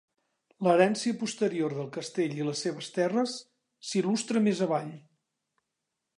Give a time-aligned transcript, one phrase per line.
[0.63, 3.37] L"herència posterior del castell i les seves terres
[3.91, 4.91] s"il·lustra més avall.